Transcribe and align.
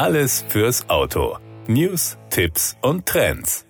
Alles 0.00 0.42
fürs 0.48 0.88
Auto. 0.88 1.36
News, 1.66 2.16
Tipps 2.30 2.74
und 2.80 3.04
Trends. 3.04 3.66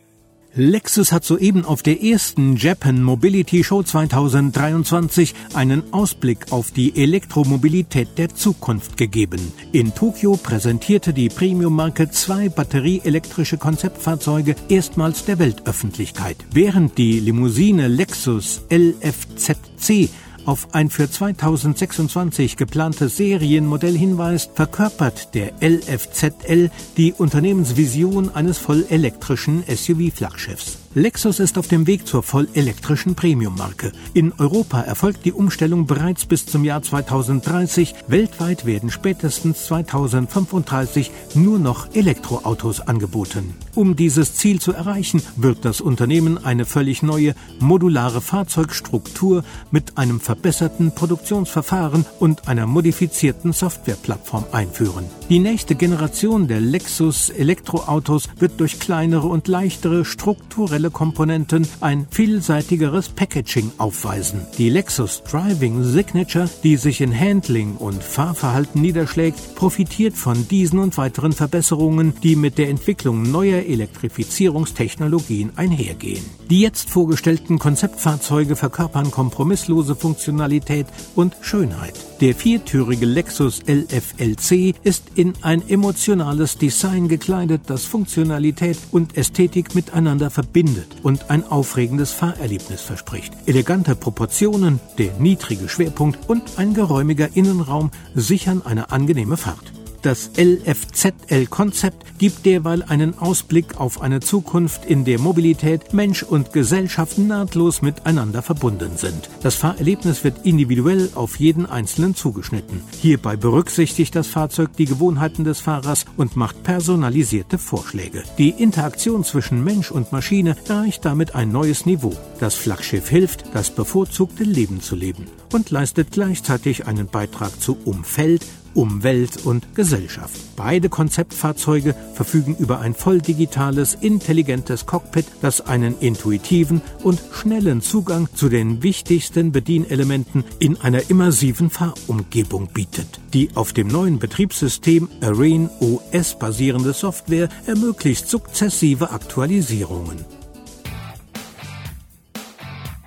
Lexus 0.54 1.10
hat 1.10 1.24
soeben 1.24 1.64
auf 1.64 1.82
der 1.82 2.04
ersten 2.04 2.54
Japan 2.54 3.02
Mobility 3.02 3.64
Show 3.64 3.82
2023 3.82 5.34
einen 5.54 5.92
Ausblick 5.92 6.52
auf 6.52 6.70
die 6.70 7.02
Elektromobilität 7.02 8.16
der 8.16 8.28
Zukunft 8.28 8.96
gegeben. 8.96 9.52
In 9.72 9.92
Tokio 9.92 10.36
präsentierte 10.36 11.12
die 11.12 11.30
Premium-Marke 11.30 12.12
zwei 12.12 12.48
batterieelektrische 12.48 13.58
Konzeptfahrzeuge 13.58 14.54
erstmals 14.68 15.24
der 15.24 15.40
Weltöffentlichkeit. 15.40 16.36
Während 16.52 16.96
die 16.96 17.18
Limousine 17.18 17.88
Lexus 17.88 18.62
LFZC 18.70 20.08
auf 20.46 20.74
ein 20.74 20.90
für 20.90 21.10
2026 21.10 22.56
geplantes 22.56 23.16
Serienmodell 23.16 23.96
hinweist, 23.96 24.52
verkörpert 24.54 25.34
der 25.34 25.52
LFZL 25.60 26.70
die 26.96 27.12
Unternehmensvision 27.12 28.34
eines 28.34 28.58
vollelektrischen 28.58 29.64
SUV-Flaggschiffs. 29.66 30.78
Lexus 30.92 31.38
ist 31.38 31.56
auf 31.56 31.68
dem 31.68 31.86
Weg 31.86 32.08
zur 32.08 32.24
vollelektrischen 32.24 33.14
Premium-Marke. 33.14 33.92
In 34.12 34.32
Europa 34.38 34.80
erfolgt 34.80 35.24
die 35.24 35.32
Umstellung 35.32 35.86
bereits 35.86 36.26
bis 36.26 36.46
zum 36.46 36.64
Jahr 36.64 36.82
2030. 36.82 37.94
Weltweit 38.08 38.66
werden 38.66 38.90
spätestens 38.90 39.66
2035 39.66 41.12
nur 41.34 41.60
noch 41.60 41.94
Elektroautos 41.94 42.80
angeboten. 42.80 43.54
Um 43.76 43.94
dieses 43.94 44.34
Ziel 44.34 44.60
zu 44.60 44.72
erreichen, 44.72 45.22
wird 45.36 45.64
das 45.64 45.80
Unternehmen 45.80 46.44
eine 46.44 46.64
völlig 46.64 47.04
neue, 47.04 47.36
modulare 47.60 48.20
Fahrzeugstruktur 48.20 49.44
mit 49.70 49.96
einem 49.96 50.18
verbesserten 50.18 50.92
Produktionsverfahren 50.92 52.04
und 52.18 52.48
einer 52.48 52.66
modifizierten 52.66 53.52
Softwareplattform 53.52 54.46
einführen. 54.50 55.04
Die 55.30 55.38
nächste 55.38 55.76
Generation 55.76 56.48
der 56.48 56.58
Lexus 56.58 57.30
Elektroautos 57.30 58.28
wird 58.40 58.58
durch 58.58 58.80
kleinere 58.80 59.28
und 59.28 59.46
leichtere 59.46 60.04
strukturelle 60.04 60.90
Komponenten 60.90 61.68
ein 61.80 62.08
vielseitigeres 62.10 63.10
Packaging 63.10 63.70
aufweisen. 63.78 64.40
Die 64.58 64.70
Lexus 64.70 65.22
Driving 65.22 65.84
Signature, 65.84 66.50
die 66.64 66.76
sich 66.76 67.00
in 67.00 67.16
Handling 67.16 67.76
und 67.76 68.02
Fahrverhalten 68.02 68.82
niederschlägt, 68.82 69.54
profitiert 69.54 70.16
von 70.16 70.48
diesen 70.48 70.80
und 70.80 70.98
weiteren 70.98 71.32
Verbesserungen, 71.32 72.12
die 72.24 72.34
mit 72.34 72.58
der 72.58 72.68
Entwicklung 72.68 73.22
neuer 73.22 73.60
Elektrifizierungstechnologien 73.60 75.52
einhergehen. 75.54 76.24
Die 76.50 76.60
jetzt 76.60 76.90
vorgestellten 76.90 77.60
Konzeptfahrzeuge 77.60 78.56
verkörpern 78.56 79.12
kompromisslose 79.12 79.94
Funktionalität 79.94 80.88
und 81.14 81.36
Schönheit. 81.40 81.94
Der 82.20 82.34
viertürige 82.34 83.06
Lexus 83.06 83.62
LFLC 83.66 84.74
ist 84.84 85.04
in 85.14 85.32
ein 85.40 85.66
emotionales 85.66 86.58
Design 86.58 87.08
gekleidet, 87.08 87.62
das 87.68 87.86
Funktionalität 87.86 88.76
und 88.90 89.16
Ästhetik 89.16 89.74
miteinander 89.74 90.28
verbindet 90.28 90.88
und 91.02 91.30
ein 91.30 91.46
aufregendes 91.50 92.12
Fahrerlebnis 92.12 92.82
verspricht. 92.82 93.32
Elegante 93.46 93.96
Proportionen, 93.96 94.80
der 94.98 95.14
niedrige 95.18 95.70
Schwerpunkt 95.70 96.28
und 96.28 96.42
ein 96.58 96.74
geräumiger 96.74 97.34
Innenraum 97.34 97.90
sichern 98.14 98.60
eine 98.66 98.90
angenehme 98.90 99.38
Fahrt. 99.38 99.69
Das 100.02 100.30
LFZL-Konzept 100.38 102.18
gibt 102.18 102.46
derweil 102.46 102.82
einen 102.82 103.18
Ausblick 103.18 103.78
auf 103.78 104.00
eine 104.00 104.20
Zukunft, 104.20 104.86
in 104.86 105.04
der 105.04 105.18
Mobilität, 105.18 105.92
Mensch 105.92 106.22
und 106.22 106.54
Gesellschaft 106.54 107.18
nahtlos 107.18 107.82
miteinander 107.82 108.40
verbunden 108.40 108.96
sind. 108.96 109.28
Das 109.42 109.56
Fahrerlebnis 109.56 110.24
wird 110.24 110.46
individuell 110.46 111.10
auf 111.14 111.38
jeden 111.38 111.66
Einzelnen 111.66 112.14
zugeschnitten. 112.14 112.82
Hierbei 113.00 113.36
berücksichtigt 113.36 114.16
das 114.16 114.26
Fahrzeug 114.26 114.74
die 114.78 114.86
Gewohnheiten 114.86 115.44
des 115.44 115.60
Fahrers 115.60 116.06
und 116.16 116.34
macht 116.34 116.62
personalisierte 116.62 117.58
Vorschläge. 117.58 118.22
Die 118.38 118.50
Interaktion 118.50 119.22
zwischen 119.22 119.62
Mensch 119.62 119.90
und 119.90 120.12
Maschine 120.12 120.56
erreicht 120.66 121.04
damit 121.04 121.34
ein 121.34 121.52
neues 121.52 121.84
Niveau. 121.84 122.16
Das 122.38 122.54
Flaggschiff 122.54 123.08
hilft, 123.08 123.44
das 123.52 123.70
bevorzugte 123.70 124.44
Leben 124.44 124.80
zu 124.80 124.96
leben 124.96 125.26
und 125.52 125.70
leistet 125.70 126.12
gleichzeitig 126.12 126.86
einen 126.86 127.06
Beitrag 127.06 127.60
zu 127.60 127.76
Umfeld, 127.84 128.46
Umwelt 128.74 129.44
und 129.44 129.74
Gesellschaft. 129.74 130.34
Beide 130.56 130.88
Konzeptfahrzeuge 130.88 131.94
verfügen 132.14 132.56
über 132.58 132.80
ein 132.80 132.94
voll 132.94 133.20
digitales, 133.20 133.94
intelligentes 133.94 134.86
Cockpit, 134.86 135.26
das 135.42 135.60
einen 135.60 135.98
intuitiven 135.98 136.82
und 137.02 137.20
schnellen 137.32 137.82
Zugang 137.82 138.28
zu 138.34 138.48
den 138.48 138.82
wichtigsten 138.82 139.52
Bedienelementen 139.52 140.44
in 140.58 140.80
einer 140.80 141.10
immersiven 141.10 141.70
Fahrumgebung 141.70 142.68
bietet. 142.68 143.20
Die 143.32 143.50
auf 143.54 143.72
dem 143.72 143.88
neuen 143.88 144.18
Betriebssystem 144.18 145.08
Arene 145.20 145.70
OS 145.80 146.38
basierende 146.38 146.92
Software 146.92 147.48
ermöglicht 147.66 148.28
sukzessive 148.28 149.10
Aktualisierungen. 149.10 150.24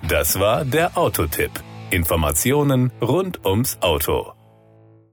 Das 0.08 0.38
war 0.38 0.64
der 0.64 0.98
Autotipp. 0.98 1.50
Informationen 1.90 2.92
rund 3.00 3.44
ums 3.46 3.78
Auto. 3.80 4.32